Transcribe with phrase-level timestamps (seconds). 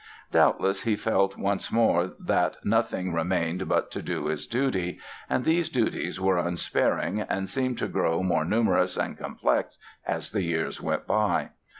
[0.31, 6.19] Doubtless he felt once more that nothing remained but "to do his duty"—and these duties
[6.19, 11.49] were unsparing and seemed to grow more numerous and complex as the years went by.